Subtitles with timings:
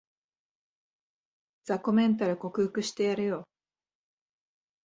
[1.63, 3.47] 雑魚メンタル克服してやるよ